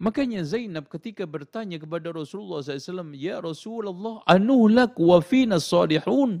[0.00, 6.40] Makanya Zainab ketika bertanya kepada Rasulullah SAW, Ya Rasulullah, anuhlak wa fina salihun.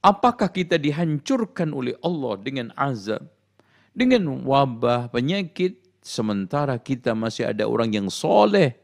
[0.00, 3.28] Apakah kita dihancurkan oleh Allah dengan azab?
[3.92, 8.80] Dengan wabah, penyakit, sementara kita masih ada orang yang soleh.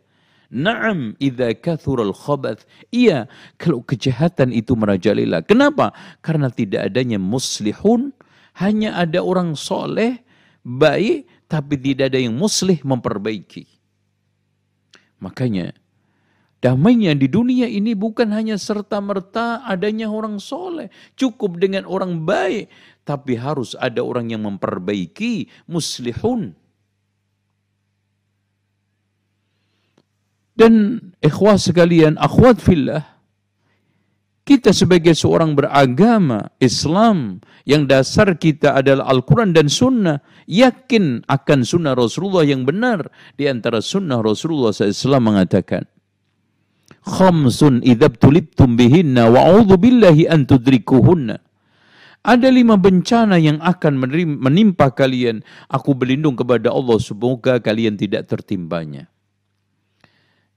[0.52, 2.68] Naam, idha kathural khabath.
[2.92, 5.40] Iya, kalau kejahatan itu merajalela.
[5.40, 5.96] Kenapa?
[6.20, 8.12] Karena tidak adanya muslihun,
[8.60, 10.20] hanya ada orang soleh,
[10.68, 13.64] baik, tapi tidak ada yang muslih memperbaiki.
[15.18, 15.74] Makanya
[16.60, 20.92] damainya di dunia ini bukan hanya serta-merta adanya orang soleh.
[21.16, 22.70] Cukup dengan orang baik.
[23.02, 26.52] Tapi harus ada orang yang memperbaiki muslihun.
[30.58, 33.17] Dan ikhwah sekalian, akhwat fillah,
[34.48, 41.92] kita sebagai seorang beragama Islam yang dasar kita adalah Al-Quran dan Sunnah, yakin akan Sunnah
[41.92, 43.12] Rasulullah yang benar.
[43.36, 45.84] Di antara Sunnah Rasulullah SAW mengatakan,
[47.04, 51.44] Khamsun idhab tulibtum bihinna wa'udhu billahi an tudrikuhunna.
[52.24, 54.00] Ada lima bencana yang akan
[54.40, 55.44] menimpa kalian.
[55.68, 59.12] Aku berlindung kepada Allah semoga kalian tidak tertimbanya.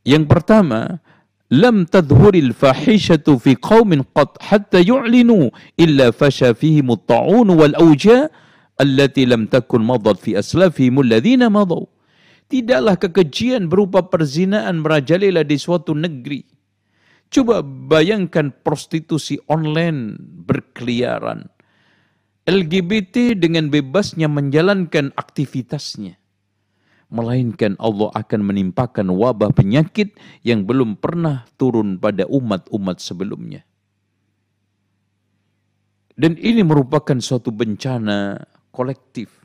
[0.02, 1.04] Yang pertama,
[1.52, 8.32] lam tadhuril fahishatu qaumin qad hatta yu'linu illa fasha fihim at-ta'un wal awja
[8.80, 11.84] allati lam takun madat fi aslafihim alladhina madaw
[12.48, 16.44] tidaklah kekejian berupa perzinaan merajalela di suatu negeri.
[17.32, 21.48] Coba bayangkan prostitusi online berkeliaran.
[22.44, 26.21] LGBT dengan bebasnya menjalankan aktivitasnya
[27.12, 33.68] melainkan Allah akan menimpakan wabah penyakit yang belum pernah turun pada umat-umat sebelumnya.
[36.16, 38.40] Dan ini merupakan suatu bencana
[38.72, 39.44] kolektif.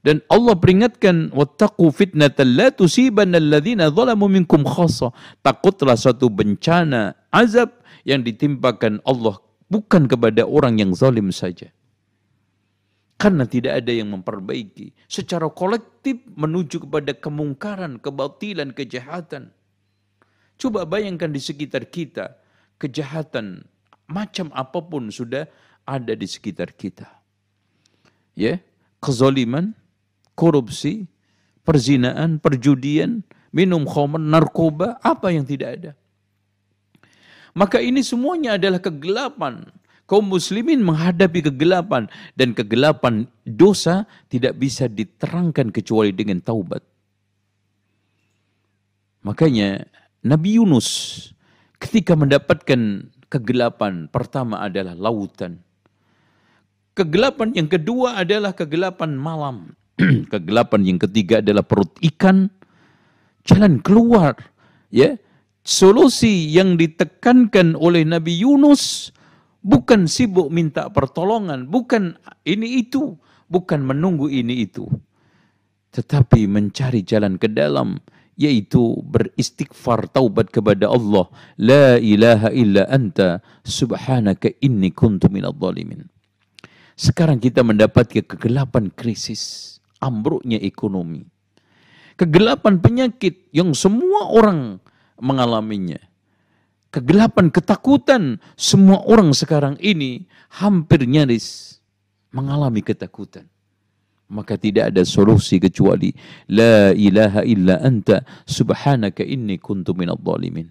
[0.00, 5.12] Dan Allah peringatkan wattaqu fitnatan la tusibanna alladhina zalamu minkum khassa.
[5.44, 11.68] Takutlah suatu bencana azab yang ditimpakan Allah bukan kepada orang yang zalim saja.
[13.18, 14.94] Karena tidak ada yang memperbaiki.
[15.10, 19.50] Secara kolektif menuju kepada kemungkaran, kebatilan, kejahatan.
[20.54, 22.38] Coba bayangkan di sekitar kita,
[22.78, 23.66] kejahatan
[24.06, 25.50] macam apa pun sudah
[25.82, 27.10] ada di sekitar kita.
[28.38, 28.62] Ya,
[29.02, 29.74] kezoliman,
[30.38, 31.10] korupsi,
[31.66, 35.92] perzinaan, perjudian, minum khamr, narkoba, apa yang tidak ada.
[37.58, 39.66] Maka ini semuanya adalah kegelapan
[40.08, 46.80] kaum muslimin menghadapi kegelapan dan kegelapan dosa tidak bisa diterangkan kecuali dengan taubat.
[49.20, 49.84] Makanya
[50.24, 50.88] Nabi Yunus
[51.76, 55.60] ketika mendapatkan kegelapan pertama adalah lautan.
[56.96, 59.76] Kegelapan yang kedua adalah kegelapan malam.
[60.32, 62.48] kegelapan yang ketiga adalah perut ikan.
[63.46, 64.34] Jalan keluar,
[64.90, 65.14] ya.
[65.68, 69.12] Solusi yang ditekankan oleh Nabi Yunus
[69.58, 72.14] Bukan sibuk minta pertolongan, bukan
[72.46, 73.18] ini itu,
[73.50, 74.86] bukan menunggu ini itu.
[75.90, 77.98] Tetapi mencari jalan ke dalam,
[78.38, 81.26] yaitu beristighfar taubat kepada Allah.
[81.58, 85.26] La ilaha illa anta subhanaka inni kuntu.
[86.94, 91.26] Sekarang kita mendapati kegelapan krisis, ambruknya ekonomi.
[92.14, 94.82] Kegelapan penyakit yang semua orang
[95.18, 95.98] mengalaminya
[96.92, 98.40] kegelapan, ketakutan.
[98.56, 101.78] Semua orang sekarang ini hampir nyaris
[102.32, 103.48] mengalami ketakutan.
[104.28, 106.12] Maka tidak ada solusi kecuali
[106.52, 110.68] La ilaha illa anta subhanaka inni kuntu zalimin.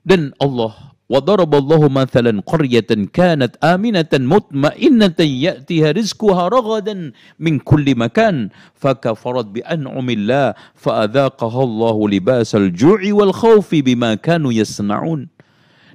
[0.00, 6.95] Dan Allah وضرب الله مثلا قرية كانت آمنة مطمئنة يأتيها رزقها رغدا
[7.39, 15.35] من كل مكان فكفرت بأنعم الله فأذاقها الله لباس الجوع والخوف بما كانوا يصنعون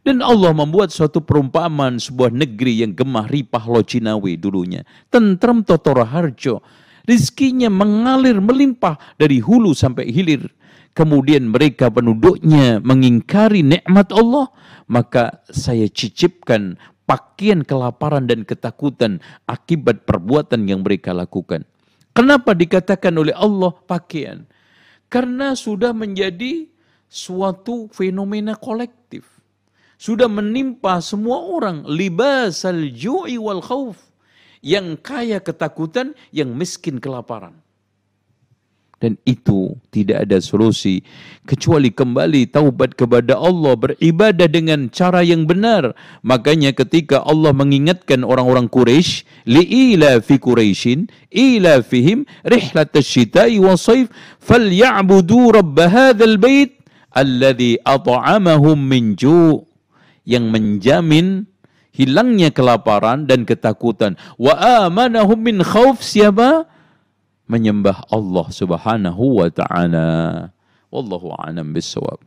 [0.01, 4.81] Dan Allah membuat suatu perumpamaan sebuah negeri yang gemah ripah locinawi dulunya.
[5.12, 6.65] Tentram Totora Harjo.
[7.05, 10.49] Rizkinya mengalir melimpah dari hulu sampai hilir
[10.96, 14.50] kemudian mereka penduduknya mengingkari nikmat Allah,
[14.88, 21.68] maka saya cicipkan pakaian kelaparan dan ketakutan akibat perbuatan yang mereka lakukan.
[22.16, 24.47] Kenapa dikatakan oleh Allah pakaian?
[25.12, 26.72] Karena sudah menjadi
[27.12, 29.28] suatu fenomena kolektif.
[30.00, 34.00] Sudah menimpa semua orang libas al-ju'i wal khauf.
[34.66, 37.65] Yang kaya ketakutan, yang miskin kelaparan.
[39.05, 41.05] Dan itu tidak ada solusi
[41.46, 45.93] kecuali kembali taubat kepada Allah, beribadah dengan cara yang benar.
[46.25, 54.09] Makanya ketika Allah mengingatkan orang-orang Quraisy, li'ila fi Quraisyin, ila fihim rihlat asy-syita'i was-sayf,
[54.41, 56.81] falyabudu rabb hadzal bait
[57.13, 59.69] alladhi at'amahum min ju'
[60.25, 61.46] yang menjamin
[61.93, 64.17] hilangnya kelaparan dan ketakutan.
[64.41, 66.66] Wa amanahum min khauf siapa?
[67.46, 70.08] Menyembah Allah Subhanahu wa taala.
[70.90, 72.22] Wallahu a'lam bissawab.